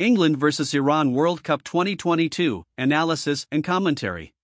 England 0.00 0.38
vs 0.38 0.74
Iran 0.74 1.12
World 1.12 1.44
Cup 1.44 1.62
2022 1.62 2.64
Analysis 2.76 3.46
and 3.52 3.62
Commentary. 3.62 4.34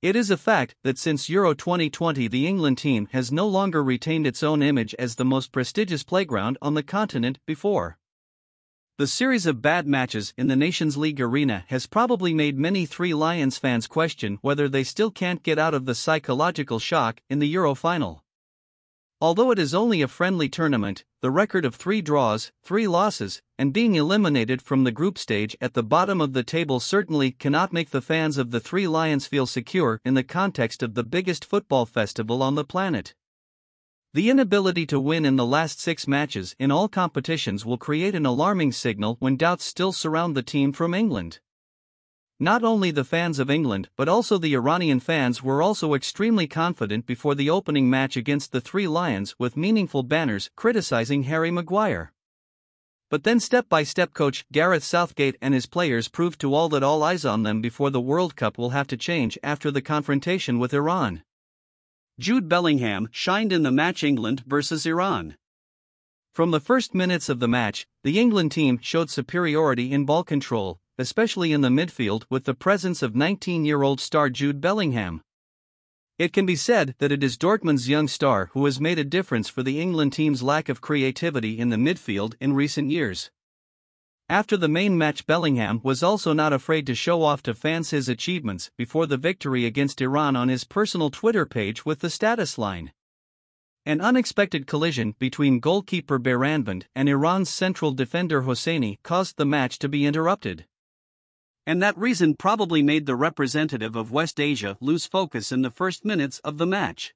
It 0.00 0.16
is 0.16 0.30
a 0.30 0.38
fact 0.38 0.74
that 0.84 0.96
since 0.96 1.28
Euro 1.28 1.52
2020, 1.52 2.28
the 2.28 2.46
England 2.46 2.78
team 2.78 3.06
has 3.12 3.30
no 3.30 3.46
longer 3.46 3.84
retained 3.84 4.26
its 4.26 4.42
own 4.42 4.62
image 4.62 4.94
as 4.98 5.16
the 5.16 5.24
most 5.26 5.52
prestigious 5.52 6.02
playground 6.02 6.56
on 6.62 6.72
the 6.72 6.82
continent 6.82 7.40
before. 7.46 7.98
The 8.96 9.06
series 9.06 9.44
of 9.44 9.60
bad 9.60 9.86
matches 9.86 10.32
in 10.38 10.46
the 10.46 10.56
Nations 10.56 10.96
League 10.96 11.20
arena 11.20 11.66
has 11.68 11.86
probably 11.86 12.32
made 12.32 12.58
many 12.58 12.86
Three 12.86 13.12
Lions 13.12 13.58
fans 13.58 13.86
question 13.86 14.38
whether 14.40 14.66
they 14.66 14.82
still 14.82 15.10
can't 15.10 15.42
get 15.42 15.58
out 15.58 15.74
of 15.74 15.84
the 15.84 15.94
psychological 15.94 16.78
shock 16.78 17.20
in 17.28 17.38
the 17.38 17.48
Euro 17.48 17.74
final. 17.74 18.23
Although 19.20 19.52
it 19.52 19.58
is 19.58 19.74
only 19.74 20.02
a 20.02 20.08
friendly 20.08 20.48
tournament, 20.48 21.04
the 21.20 21.30
record 21.30 21.64
of 21.64 21.74
three 21.74 22.02
draws, 22.02 22.52
three 22.62 22.86
losses, 22.86 23.40
and 23.58 23.72
being 23.72 23.94
eliminated 23.94 24.60
from 24.60 24.84
the 24.84 24.92
group 24.92 25.16
stage 25.16 25.56
at 25.60 25.74
the 25.74 25.82
bottom 25.82 26.20
of 26.20 26.32
the 26.32 26.42
table 26.42 26.80
certainly 26.80 27.30
cannot 27.30 27.72
make 27.72 27.90
the 27.90 28.02
fans 28.02 28.36
of 28.36 28.50
the 28.50 28.60
Three 28.60 28.86
Lions 28.86 29.26
feel 29.26 29.46
secure 29.46 30.00
in 30.04 30.14
the 30.14 30.24
context 30.24 30.82
of 30.82 30.94
the 30.94 31.04
biggest 31.04 31.44
football 31.44 31.86
festival 31.86 32.42
on 32.42 32.56
the 32.56 32.64
planet. 32.64 33.14
The 34.12 34.30
inability 34.30 34.86
to 34.86 35.00
win 35.00 35.24
in 35.24 35.36
the 35.36 35.46
last 35.46 35.80
six 35.80 36.06
matches 36.06 36.54
in 36.58 36.70
all 36.70 36.88
competitions 36.88 37.64
will 37.64 37.78
create 37.78 38.14
an 38.14 38.26
alarming 38.26 38.72
signal 38.72 39.16
when 39.18 39.36
doubts 39.36 39.64
still 39.64 39.92
surround 39.92 40.36
the 40.36 40.42
team 40.42 40.72
from 40.72 40.94
England. 40.94 41.40
Not 42.40 42.64
only 42.64 42.90
the 42.90 43.04
fans 43.04 43.38
of 43.38 43.48
England 43.48 43.90
but 43.96 44.08
also 44.08 44.38
the 44.38 44.54
Iranian 44.54 44.98
fans 44.98 45.42
were 45.42 45.62
also 45.62 45.94
extremely 45.94 46.48
confident 46.48 47.06
before 47.06 47.36
the 47.36 47.48
opening 47.48 47.88
match 47.88 48.16
against 48.16 48.50
the 48.50 48.60
Three 48.60 48.88
Lions 48.88 49.36
with 49.38 49.56
meaningful 49.56 50.02
banners 50.02 50.50
criticizing 50.56 51.24
Harry 51.24 51.52
Maguire. 51.52 52.12
But 53.08 53.22
then 53.22 53.38
step 53.38 53.68
by 53.68 53.84
step 53.84 54.14
coach 54.14 54.44
Gareth 54.50 54.82
Southgate 54.82 55.36
and 55.40 55.54
his 55.54 55.66
players 55.66 56.08
proved 56.08 56.40
to 56.40 56.52
all 56.52 56.68
that 56.70 56.82
all 56.82 57.04
eyes 57.04 57.24
on 57.24 57.44
them 57.44 57.60
before 57.60 57.90
the 57.90 58.00
World 58.00 58.34
Cup 58.34 58.58
will 58.58 58.70
have 58.70 58.88
to 58.88 58.96
change 58.96 59.38
after 59.44 59.70
the 59.70 59.82
confrontation 59.82 60.58
with 60.58 60.74
Iran. 60.74 61.22
Jude 62.18 62.48
Bellingham 62.48 63.08
shined 63.12 63.52
in 63.52 63.62
the 63.62 63.70
match 63.70 64.02
England 64.02 64.42
versus 64.44 64.86
Iran. 64.86 65.36
From 66.32 66.50
the 66.50 66.58
first 66.58 66.94
minutes 66.94 67.28
of 67.28 67.38
the 67.38 67.46
match, 67.46 67.86
the 68.02 68.18
England 68.18 68.50
team 68.50 68.80
showed 68.82 69.10
superiority 69.10 69.92
in 69.92 70.04
ball 70.04 70.24
control, 70.24 70.80
especially 70.98 71.52
in 71.52 71.60
the 71.60 71.68
midfield 71.68 72.24
with 72.30 72.44
the 72.44 72.54
presence 72.54 73.02
of 73.02 73.16
19 73.16 73.64
year 73.64 73.82
old 73.82 74.00
star 74.00 74.30
Jude 74.30 74.60
Bellingham. 74.60 75.22
It 76.16 76.32
can 76.32 76.46
be 76.46 76.54
said 76.54 76.94
that 76.98 77.10
it 77.10 77.24
is 77.24 77.36
Dortmund's 77.36 77.88
young 77.88 78.06
star 78.06 78.50
who 78.52 78.64
has 78.66 78.80
made 78.80 79.00
a 79.00 79.04
difference 79.04 79.48
for 79.48 79.64
the 79.64 79.80
England 79.80 80.12
team's 80.12 80.44
lack 80.44 80.68
of 80.68 80.80
creativity 80.80 81.58
in 81.58 81.70
the 81.70 81.76
midfield 81.76 82.34
in 82.40 82.52
recent 82.52 82.90
years. 82.90 83.32
After 84.28 84.56
the 84.56 84.68
main 84.68 84.96
match, 84.96 85.26
Bellingham 85.26 85.80
was 85.82 86.04
also 86.04 86.32
not 86.32 86.52
afraid 86.52 86.86
to 86.86 86.94
show 86.94 87.22
off 87.22 87.42
to 87.42 87.54
fans 87.54 87.90
his 87.90 88.08
achievements 88.08 88.70
before 88.78 89.06
the 89.06 89.16
victory 89.16 89.66
against 89.66 90.00
Iran 90.00 90.36
on 90.36 90.48
his 90.48 90.62
personal 90.62 91.10
Twitter 91.10 91.44
page 91.44 91.84
with 91.84 91.98
the 91.98 92.08
status 92.08 92.56
line. 92.56 92.92
An 93.84 94.00
unexpected 94.00 94.68
collision 94.68 95.16
between 95.18 95.58
goalkeeper 95.58 96.20
Beiranvand 96.20 96.84
and 96.94 97.08
Iran's 97.08 97.50
central 97.50 97.90
defender 97.90 98.42
Hosseini 98.42 98.98
caused 99.02 99.36
the 99.36 99.44
match 99.44 99.80
to 99.80 99.88
be 99.88 100.06
interrupted 100.06 100.64
and 101.66 101.82
that 101.82 101.96
reason 101.96 102.34
probably 102.34 102.82
made 102.82 103.06
the 103.06 103.16
representative 103.16 103.96
of 103.96 104.12
West 104.12 104.38
Asia 104.38 104.76
lose 104.80 105.06
focus 105.06 105.50
in 105.50 105.62
the 105.62 105.70
first 105.70 106.04
minutes 106.04 106.38
of 106.40 106.58
the 106.58 106.66
match. 106.66 107.14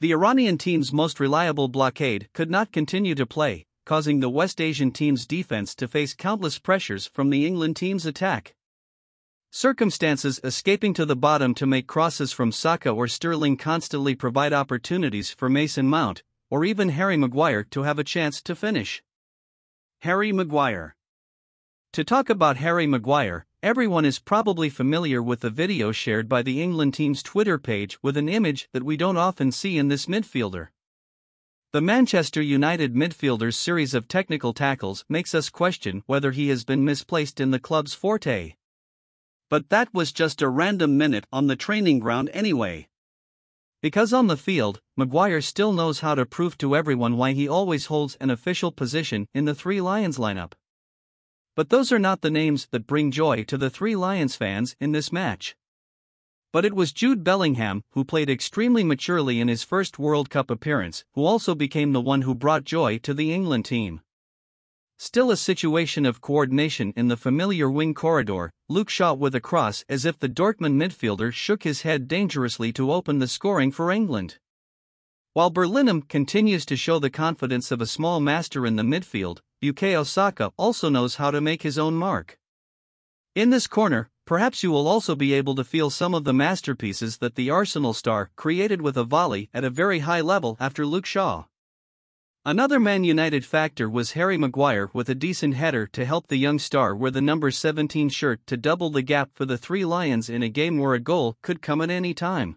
The 0.00 0.12
Iranian 0.12 0.58
team's 0.58 0.92
most 0.92 1.20
reliable 1.20 1.68
blockade 1.68 2.28
could 2.32 2.50
not 2.50 2.72
continue 2.72 3.14
to 3.14 3.26
play, 3.26 3.66
causing 3.84 4.20
the 4.20 4.30
West 4.30 4.60
Asian 4.60 4.90
team's 4.90 5.26
defense 5.26 5.74
to 5.76 5.86
face 5.86 6.14
countless 6.14 6.58
pressures 6.58 7.06
from 7.06 7.30
the 7.30 7.46
England 7.46 7.76
team's 7.76 8.06
attack. 8.06 8.54
Circumstances 9.50 10.40
escaping 10.42 10.94
to 10.94 11.04
the 11.04 11.14
bottom 11.14 11.54
to 11.54 11.66
make 11.66 11.86
crosses 11.86 12.32
from 12.32 12.52
Saka 12.52 12.90
or 12.90 13.06
Sterling 13.06 13.58
constantly 13.58 14.14
provide 14.14 14.52
opportunities 14.52 15.30
for 15.30 15.50
Mason 15.50 15.86
Mount, 15.86 16.22
or 16.50 16.64
even 16.64 16.88
Harry 16.88 17.16
Maguire 17.16 17.62
to 17.64 17.82
have 17.82 17.98
a 17.98 18.04
chance 18.04 18.40
to 18.42 18.56
finish. 18.56 19.02
Harry 20.00 20.32
Maguire 20.32 20.96
to 21.92 22.02
talk 22.02 22.30
about 22.30 22.56
Harry 22.56 22.86
Maguire, 22.86 23.44
everyone 23.62 24.06
is 24.06 24.18
probably 24.18 24.70
familiar 24.70 25.22
with 25.22 25.40
the 25.40 25.50
video 25.50 25.92
shared 25.92 26.26
by 26.26 26.40
the 26.40 26.62
England 26.62 26.94
team's 26.94 27.22
Twitter 27.22 27.58
page 27.58 28.02
with 28.02 28.16
an 28.16 28.30
image 28.30 28.66
that 28.72 28.82
we 28.82 28.96
don't 28.96 29.18
often 29.18 29.52
see 29.52 29.76
in 29.76 29.88
this 29.88 30.06
midfielder. 30.06 30.68
The 31.72 31.82
Manchester 31.82 32.40
United 32.40 32.94
midfielder's 32.94 33.58
series 33.58 33.92
of 33.92 34.08
technical 34.08 34.54
tackles 34.54 35.04
makes 35.06 35.34
us 35.34 35.50
question 35.50 36.02
whether 36.06 36.30
he 36.30 36.48
has 36.48 36.64
been 36.64 36.82
misplaced 36.82 37.40
in 37.40 37.50
the 37.50 37.60
club's 37.60 37.92
forte. 37.92 38.54
But 39.50 39.68
that 39.68 39.92
was 39.92 40.12
just 40.12 40.40
a 40.40 40.48
random 40.48 40.96
minute 40.96 41.26
on 41.30 41.46
the 41.46 41.56
training 41.56 41.98
ground 41.98 42.30
anyway. 42.32 42.88
Because 43.82 44.14
on 44.14 44.28
the 44.28 44.38
field, 44.38 44.80
Maguire 44.96 45.42
still 45.42 45.74
knows 45.74 46.00
how 46.00 46.14
to 46.14 46.24
prove 46.24 46.56
to 46.56 46.74
everyone 46.74 47.18
why 47.18 47.32
he 47.32 47.46
always 47.46 47.86
holds 47.86 48.16
an 48.16 48.30
official 48.30 48.72
position 48.72 49.26
in 49.34 49.44
the 49.44 49.54
Three 49.54 49.82
Lions 49.82 50.16
lineup. 50.16 50.52
But 51.54 51.68
those 51.68 51.92
are 51.92 51.98
not 51.98 52.22
the 52.22 52.30
names 52.30 52.68
that 52.70 52.86
bring 52.86 53.10
joy 53.10 53.44
to 53.44 53.58
the 53.58 53.68
three 53.68 53.94
Lions 53.94 54.36
fans 54.36 54.74
in 54.80 54.92
this 54.92 55.12
match. 55.12 55.54
But 56.50 56.64
it 56.64 56.74
was 56.74 56.92
Jude 56.92 57.24
Bellingham, 57.24 57.82
who 57.90 58.04
played 58.04 58.30
extremely 58.30 58.84
maturely 58.84 59.40
in 59.40 59.48
his 59.48 59.62
first 59.62 59.98
World 59.98 60.30
Cup 60.30 60.50
appearance, 60.50 61.04
who 61.14 61.24
also 61.24 61.54
became 61.54 61.92
the 61.92 62.00
one 62.00 62.22
who 62.22 62.34
brought 62.34 62.64
joy 62.64 62.98
to 62.98 63.14
the 63.14 63.32
England 63.32 63.64
team. 63.64 64.00
Still 64.98 65.30
a 65.30 65.36
situation 65.36 66.06
of 66.06 66.20
coordination 66.20 66.92
in 66.96 67.08
the 67.08 67.16
familiar 67.16 67.70
wing 67.70 67.92
corridor, 67.92 68.52
Luke 68.68 68.88
Shaw 68.88 69.14
with 69.14 69.34
a 69.34 69.40
cross 69.40 69.84
as 69.88 70.04
if 70.04 70.18
the 70.18 70.28
Dortmund 70.28 70.76
midfielder 70.76 71.32
shook 71.32 71.64
his 71.64 71.82
head 71.82 72.06
dangerously 72.06 72.72
to 72.74 72.92
open 72.92 73.18
the 73.18 73.26
scoring 73.26 73.72
for 73.72 73.90
England. 73.90 74.38
While 75.32 75.50
Bellingham 75.50 76.02
continues 76.02 76.64
to 76.66 76.76
show 76.76 76.98
the 76.98 77.10
confidence 77.10 77.70
of 77.70 77.80
a 77.80 77.86
small 77.86 78.20
master 78.20 78.64
in 78.64 78.76
the 78.76 78.82
midfield, 78.82 79.40
Bukayo 79.62 80.04
Saka 80.04 80.50
also 80.56 80.88
knows 80.88 81.16
how 81.16 81.30
to 81.30 81.40
make 81.40 81.62
his 81.62 81.78
own 81.78 81.94
mark. 81.94 82.36
In 83.36 83.50
this 83.50 83.68
corner, 83.68 84.10
perhaps 84.26 84.64
you 84.64 84.72
will 84.72 84.88
also 84.88 85.14
be 85.14 85.32
able 85.32 85.54
to 85.54 85.62
feel 85.62 85.88
some 85.88 86.14
of 86.14 86.24
the 86.24 86.32
masterpieces 86.32 87.18
that 87.18 87.36
the 87.36 87.48
Arsenal 87.48 87.94
star 87.94 88.30
created 88.34 88.82
with 88.82 88.96
a 88.96 89.04
volley 89.04 89.48
at 89.54 89.62
a 89.62 89.70
very 89.70 90.00
high 90.00 90.20
level 90.20 90.56
after 90.58 90.84
Luke 90.84 91.06
Shaw. 91.06 91.44
Another 92.44 92.80
Man 92.80 93.04
United 93.04 93.44
factor 93.44 93.88
was 93.88 94.12
Harry 94.12 94.36
Maguire 94.36 94.90
with 94.92 95.08
a 95.08 95.14
decent 95.14 95.54
header 95.54 95.86
to 95.92 96.04
help 96.04 96.26
the 96.26 96.36
young 96.38 96.58
star 96.58 96.92
wear 96.92 97.12
the 97.12 97.22
number 97.22 97.52
17 97.52 98.08
shirt 98.08 98.44
to 98.48 98.56
double 98.56 98.90
the 98.90 99.00
gap 99.02 99.30
for 99.32 99.44
the 99.44 99.56
Three 99.56 99.84
Lions 99.84 100.28
in 100.28 100.42
a 100.42 100.48
game 100.48 100.78
where 100.78 100.94
a 100.94 100.98
goal 100.98 101.36
could 101.40 101.62
come 101.62 101.80
at 101.80 101.88
any 101.88 102.14
time. 102.14 102.56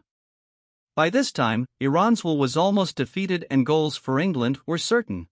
By 0.96 1.12
this 1.12 1.32
time, 1.32 1.68
Iran's 1.80 2.24
will 2.24 2.40
was 2.40 2.58
almost 2.58 2.96
defeated 2.96 3.46
and 3.52 3.64
goals 3.64 3.96
for 3.96 4.20
England 4.20 4.58
were 4.66 4.80
certain. 4.80 5.28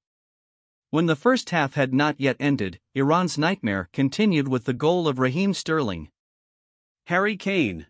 When 0.93 1.07
the 1.07 1.15
first 1.15 1.49
half 1.49 1.73
had 1.73 1.91
not 1.91 2.19
yet 2.19 2.35
ended, 2.39 2.79
Iran's 2.93 3.35
nightmare 3.35 3.89
continued 3.93 4.47
with 4.47 4.65
the 4.65 4.75
goal 4.75 5.07
of 5.07 5.17
Raheem 5.17 5.55
Sterling. 5.55 6.09
Harry 7.07 7.35
Kane. 7.35 7.87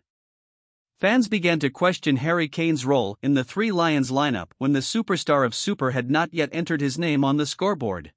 Fans 1.02 1.28
began 1.28 1.60
to 1.60 1.68
question 1.68 2.16
Harry 2.16 2.48
Kane's 2.48 2.86
role 2.86 3.18
in 3.22 3.34
the 3.34 3.44
Three 3.44 3.70
Lions 3.70 4.10
lineup 4.10 4.52
when 4.56 4.72
the 4.72 4.80
superstar 4.80 5.44
of 5.44 5.54
Spurs 5.54 5.92
had 5.92 6.10
not 6.10 6.32
yet 6.32 6.48
entered 6.50 6.80
his 6.80 6.96
name 6.96 7.24
on 7.24 7.36
the 7.36 7.44
scoreboard. 7.44 8.14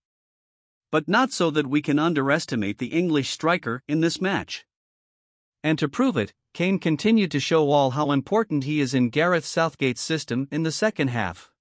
But 0.90 1.10
not 1.10 1.34
so 1.34 1.52
that 1.52 1.68
we 1.68 1.82
can 1.82 2.00
underestimate 2.00 2.78
the 2.78 2.94
English 2.94 3.30
striker 3.30 3.84
in 3.90 4.00
this 4.00 4.22
match. 4.22 4.66
And 5.66 5.78
to 5.80 5.90
prove 5.90 6.16
it, 6.16 6.34
Kane 6.54 6.80
continued 6.80 7.32
to 7.32 7.42
show 7.42 7.72
all 7.72 7.90
how 7.90 8.14
important 8.14 8.64
he 8.64 8.80
is 8.80 8.94
in 8.94 9.10
Gareth 9.10 9.46
Southgate's 9.46 10.00
system 10.00 10.48
in 10.50 10.64
the 10.64 10.72
second 10.72 11.10
half. 11.10 11.52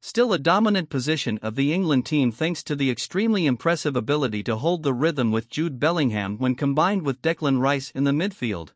Still 0.00 0.32
a 0.32 0.38
dominant 0.38 0.90
position 0.90 1.38
of 1.42 1.56
the 1.56 1.72
England 1.72 2.06
team 2.06 2.30
thanks 2.30 2.62
to 2.64 2.76
the 2.76 2.90
extremely 2.90 3.46
impressive 3.46 3.96
ability 3.96 4.42
to 4.44 4.56
hold 4.56 4.82
the 4.84 4.94
rhythm 4.94 5.32
with 5.32 5.50
Jude 5.50 5.80
Bellingham 5.80 6.38
when 6.38 6.54
combined 6.54 7.02
with 7.02 7.20
Declan 7.20 7.60
Rice 7.60 7.90
in 7.90 8.04
the 8.04 8.12
midfield. 8.12 8.70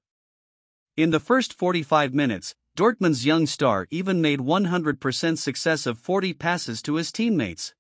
In 0.96 1.10
the 1.10 1.20
first 1.20 1.54
45 1.54 2.12
minutes, 2.12 2.54
Dortmund's 2.76 3.24
young 3.24 3.46
star 3.46 3.86
even 3.90 4.20
made 4.20 4.40
100% 4.40 5.38
success 5.38 5.86
of 5.86 5.98
40 5.98 6.32
passes 6.34 6.82
to 6.82 6.96
his 6.96 7.12
teammates. 7.12 7.74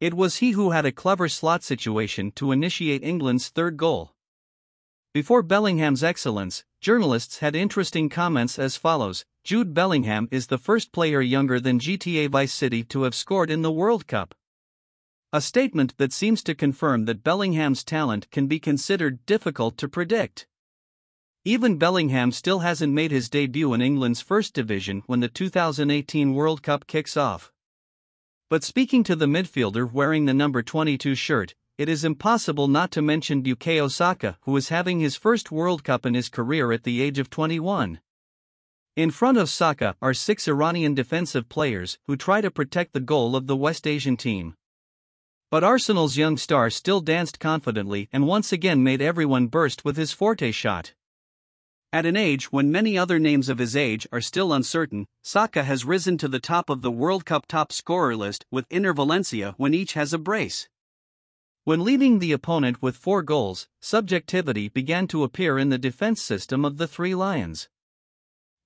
It 0.00 0.14
was 0.14 0.36
he 0.36 0.52
who 0.52 0.70
had 0.70 0.86
a 0.86 0.92
clever 0.92 1.28
slot 1.28 1.62
situation 1.62 2.32
to 2.32 2.50
initiate 2.50 3.04
England's 3.04 3.48
third 3.48 3.76
goal. 3.76 4.14
Before 5.12 5.42
Bellingham's 5.42 6.04
excellence, 6.04 6.62
journalists 6.80 7.38
had 7.38 7.56
interesting 7.56 8.08
comments 8.08 8.60
as 8.60 8.76
follows 8.76 9.24
Jude 9.42 9.74
Bellingham 9.74 10.28
is 10.30 10.46
the 10.46 10.56
first 10.56 10.92
player 10.92 11.20
younger 11.20 11.58
than 11.58 11.80
GTA 11.80 12.28
Vice 12.28 12.52
City 12.52 12.84
to 12.84 13.02
have 13.02 13.14
scored 13.16 13.50
in 13.50 13.62
the 13.62 13.72
World 13.72 14.06
Cup. 14.06 14.36
A 15.32 15.40
statement 15.40 15.96
that 15.98 16.12
seems 16.12 16.44
to 16.44 16.54
confirm 16.54 17.06
that 17.06 17.24
Bellingham's 17.24 17.82
talent 17.82 18.30
can 18.30 18.46
be 18.46 18.60
considered 18.60 19.26
difficult 19.26 19.76
to 19.78 19.88
predict. 19.88 20.46
Even 21.44 21.76
Bellingham 21.76 22.30
still 22.30 22.60
hasn't 22.60 22.92
made 22.92 23.10
his 23.10 23.28
debut 23.28 23.74
in 23.74 23.82
England's 23.82 24.20
first 24.20 24.54
division 24.54 25.02
when 25.06 25.18
the 25.18 25.28
2018 25.28 26.34
World 26.34 26.62
Cup 26.62 26.86
kicks 26.86 27.16
off. 27.16 27.50
But 28.48 28.62
speaking 28.62 29.02
to 29.04 29.16
the 29.16 29.26
midfielder 29.26 29.90
wearing 29.90 30.26
the 30.26 30.34
number 30.34 30.62
22 30.62 31.16
shirt, 31.16 31.56
it 31.80 31.88
is 31.88 32.04
impossible 32.04 32.68
not 32.68 32.90
to 32.90 33.00
mention 33.00 33.42
Bukayo 33.42 33.90
Saka, 33.90 34.36
who 34.42 34.54
is 34.54 34.68
having 34.68 35.00
his 35.00 35.16
first 35.16 35.50
World 35.50 35.82
Cup 35.82 36.04
in 36.04 36.12
his 36.12 36.28
career 36.28 36.72
at 36.72 36.84
the 36.84 37.00
age 37.00 37.18
of 37.18 37.30
21. 37.30 38.00
In 38.96 39.10
front 39.10 39.38
of 39.38 39.48
Saka 39.48 39.96
are 40.02 40.12
six 40.12 40.46
Iranian 40.46 40.94
defensive 40.94 41.48
players 41.48 41.98
who 42.06 42.18
try 42.18 42.42
to 42.42 42.50
protect 42.50 42.92
the 42.92 43.00
goal 43.00 43.34
of 43.34 43.46
the 43.46 43.56
West 43.56 43.86
Asian 43.86 44.18
team. 44.18 44.56
But 45.50 45.64
Arsenal's 45.64 46.18
young 46.18 46.36
star 46.36 46.68
still 46.68 47.00
danced 47.00 47.40
confidently 47.40 48.10
and 48.12 48.26
once 48.26 48.52
again 48.52 48.82
made 48.82 49.00
everyone 49.00 49.46
burst 49.46 49.82
with 49.82 49.96
his 49.96 50.12
forte 50.12 50.50
shot. 50.50 50.92
At 51.94 52.04
an 52.04 52.14
age 52.14 52.52
when 52.52 52.70
many 52.70 52.98
other 52.98 53.18
names 53.18 53.48
of 53.48 53.56
his 53.56 53.74
age 53.74 54.06
are 54.12 54.20
still 54.20 54.52
uncertain, 54.52 55.06
Saka 55.22 55.64
has 55.64 55.86
risen 55.86 56.18
to 56.18 56.28
the 56.28 56.40
top 56.40 56.68
of 56.68 56.82
the 56.82 56.90
World 56.90 57.24
Cup 57.24 57.46
top 57.46 57.72
scorer 57.72 58.14
list 58.14 58.44
with 58.50 58.68
Enner 58.68 58.94
Valencia 58.94 59.54
when 59.56 59.72
each 59.72 59.94
has 59.94 60.12
a 60.12 60.18
brace. 60.18 60.68
When 61.64 61.84
leading 61.84 62.20
the 62.20 62.32
opponent 62.32 62.80
with 62.80 62.96
four 62.96 63.22
goals, 63.22 63.68
subjectivity 63.80 64.70
began 64.70 65.06
to 65.08 65.24
appear 65.24 65.58
in 65.58 65.68
the 65.68 65.76
defense 65.76 66.22
system 66.22 66.64
of 66.64 66.78
the 66.78 66.88
Three 66.88 67.14
Lions. 67.14 67.68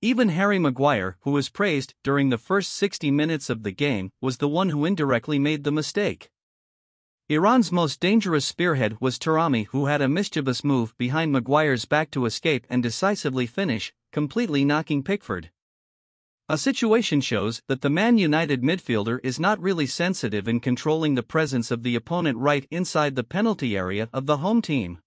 Even 0.01 0.29
Harry 0.29 0.59
Maguire, 0.59 1.17
who 1.21 1.31
was 1.31 1.49
praised 1.49 1.93
during 2.03 2.29
the 2.29 2.37
first 2.37 2.71
60 2.71 3.11
minutes 3.11 3.49
of 3.49 3.63
the 3.63 3.71
game, 3.71 4.11
was 4.21 4.37
the 4.37 4.47
one 4.47 4.69
who 4.69 4.85
indirectly 4.85 5.37
made 5.37 5.65
the 5.65 5.73
mistake. 5.73 6.29
Iran's 7.27 7.69
most 7.71 7.99
dangerous 7.99 8.45
spearhead 8.45 9.01
was 9.01 9.19
Taremi, 9.19 9.65
who 9.67 9.87
had 9.87 10.01
a 10.01 10.07
mischievous 10.07 10.63
move 10.63 10.95
behind 10.97 11.33
Maguire's 11.33 11.83
back 11.83 12.11
to 12.11 12.25
escape 12.25 12.65
and 12.69 12.81
decisively 12.81 13.45
finish, 13.45 13.93
completely 14.13 14.63
knocking 14.63 15.03
Pickford. 15.03 15.49
A 16.47 16.59
situation 16.59 17.21
shows 17.21 17.63
that 17.67 17.81
the 17.81 17.89
Man 17.89 18.19
United 18.19 18.61
midfielder 18.61 19.19
is 19.23 19.39
not 19.39 19.59
really 19.59 19.87
sensitive 19.87 20.47
in 20.47 20.59
controlling 20.59 21.15
the 21.15 21.23
presence 21.23 21.71
of 21.71 21.81
the 21.81 21.95
opponent 21.95 22.37
right 22.37 22.67
inside 22.69 23.15
the 23.15 23.23
penalty 23.23 23.75
area 23.75 24.09
of 24.13 24.27
the 24.27 24.37
home 24.37 24.61
team. 24.61 24.99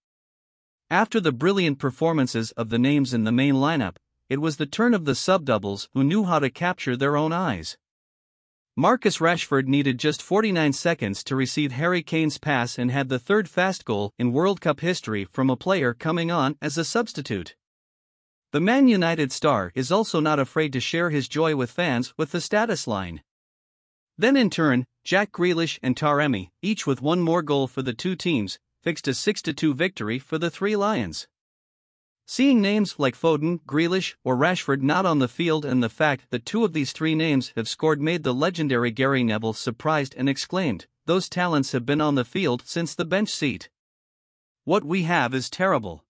After 0.90 1.20
the 1.20 1.31
brilliant 1.31 1.79
performances 1.79 2.50
of 2.52 2.70
the 2.70 2.79
names 2.79 3.14
in 3.14 3.23
the 3.23 3.31
main 3.31 3.55
lineup, 3.55 3.99
it 4.29 4.40
was 4.40 4.56
the 4.56 4.67
turn 4.67 4.94
of 4.94 5.05
the 5.05 5.14
sub 5.14 5.44
doubles 5.44 5.88
who 5.94 6.02
knew 6.02 6.25
how 6.25 6.40
to 6.40 6.50
capture 6.50 6.96
their 6.96 7.17
own 7.17 7.32
eyes. 7.32 7.79
Marcus 8.75 9.19
Rashford 9.19 9.69
needed 9.69 9.99
just 9.99 10.20
49 10.20 10.73
seconds 10.73 11.23
to 11.23 11.37
receive 11.37 11.70
Harry 11.70 12.02
Kane's 12.02 12.38
pass 12.38 12.76
and 12.76 12.91
had 12.91 13.08
the 13.08 13.19
third 13.20 13.49
fast 13.49 13.84
goal 13.84 14.12
in 14.19 14.32
World 14.32 14.61
Cup 14.61 14.81
history 14.81 15.25
from 15.25 15.50
a 15.50 15.56
player 15.56 15.94
coming 15.94 16.32
on 16.32 16.56
as 16.61 16.76
a 16.76 16.84
substitute. 16.84 17.55
The 18.50 18.61
Man 18.61 18.89
United 18.89 19.31
star 19.31 19.73
is 19.75 19.93
also 19.93 20.21
not 20.21 20.39
afraid 20.39 20.73
to 20.73 20.81
share 20.81 21.11
his 21.11 21.29
joy 21.29 21.55
with 21.55 21.71
fans 21.71 22.15
with 22.17 22.33
the 22.33 22.41
status 22.41 22.87
line. 22.87 23.23
Then 24.17 24.39
in 24.39 24.49
turn, 24.49 24.87
Jack 25.05 25.33
Grealish 25.33 25.79
and 25.83 25.95
Taremi, 25.95 26.49
each 26.62 26.87
with 26.87 27.03
one 27.03 27.21
more 27.21 27.43
goal 27.43 27.67
for 27.67 27.83
the 27.83 27.93
two 27.93 28.17
teams, 28.17 28.59
fixed 28.83 29.06
a 29.06 29.11
6-2 29.11 29.75
victory 29.75 30.19
for 30.19 30.39
the 30.39 30.49
Three 30.49 30.77
Lions. 30.77 31.29
Seeing 32.27 32.62
names 32.62 32.95
like 32.99 33.15
Foden, 33.15 33.61
Grealish, 33.67 34.15
or 34.25 34.35
Rashford 34.35 34.81
not 34.81 35.05
on 35.05 35.19
the 35.19 35.29
field 35.29 35.67
and 35.67 35.83
the 35.83 35.91
fact 35.91 36.31
that 36.31 36.47
two 36.47 36.65
of 36.65 36.73
these 36.73 36.93
three 36.93 37.15
names 37.15 37.53
have 37.55 37.69
scored 37.69 38.01
made 38.01 38.23
the 38.23 38.33
legendary 38.33 38.91
Gary 38.91 39.25
Neville 39.25 39.53
surprised 39.53 40.15
and 40.17 40.27
exclaimed, 40.27 40.87
Those 41.05 41.29
talents 41.29 41.73
have 41.73 41.85
been 41.85 42.01
on 42.01 42.15
the 42.15 42.25
field 42.25 42.62
since 42.65 42.94
the 42.94 43.05
bench 43.05 43.29
seat. 43.29 43.69
What 44.65 44.85
we 44.85 45.03
have 45.03 45.35
is 45.35 45.51
terrible. 45.51 46.03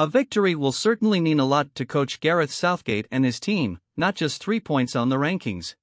A 0.00 0.06
victory 0.06 0.54
will 0.54 0.72
certainly 0.72 1.20
mean 1.20 1.38
a 1.38 1.44
lot 1.44 1.74
to 1.74 1.84
coach 1.84 2.20
Gareth 2.20 2.50
Southgate 2.50 3.06
and 3.10 3.22
his 3.22 3.38
team, 3.38 3.80
not 3.98 4.14
just 4.14 4.42
three 4.42 4.58
points 4.58 4.96
on 4.96 5.10
the 5.10 5.18
rankings. 5.18 5.74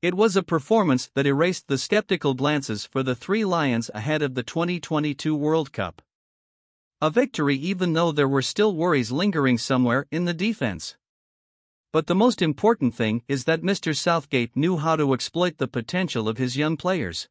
It 0.00 0.14
was 0.14 0.36
a 0.36 0.44
performance 0.44 1.10
that 1.16 1.26
erased 1.26 1.66
the 1.66 1.76
skeptical 1.76 2.34
glances 2.34 2.86
for 2.86 3.02
the 3.02 3.16
three 3.16 3.44
Lions 3.44 3.90
ahead 3.92 4.22
of 4.22 4.36
the 4.36 4.44
2022 4.44 5.34
World 5.34 5.72
Cup. 5.72 6.02
A 7.00 7.10
victory 7.10 7.56
even 7.56 7.94
though 7.94 8.12
there 8.12 8.28
were 8.28 8.42
still 8.42 8.76
worries 8.76 9.10
lingering 9.10 9.58
somewhere 9.58 10.06
in 10.12 10.24
the 10.24 10.32
defense. 10.32 10.96
But 11.92 12.06
the 12.06 12.14
most 12.14 12.40
important 12.40 12.94
thing 12.94 13.24
is 13.26 13.42
that 13.46 13.60
Mr. 13.60 13.92
Southgate 13.96 14.54
knew 14.54 14.76
how 14.76 14.94
to 14.94 15.12
exploit 15.12 15.58
the 15.58 15.66
potential 15.66 16.28
of 16.28 16.38
his 16.38 16.56
young 16.56 16.76
players. 16.76 17.28